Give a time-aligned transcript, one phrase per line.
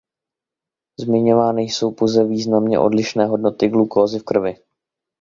[0.99, 4.57] Zmiňovány jsou pouze významně odlišné hodnoty glukózy v krvi.